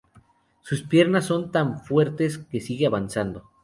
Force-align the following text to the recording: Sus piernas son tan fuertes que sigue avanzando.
Sus 0.63 0.81
piernas 0.81 1.25
son 1.27 1.51
tan 1.51 1.77
fuertes 1.77 2.39
que 2.39 2.59
sigue 2.59 2.87
avanzando. 2.87 3.47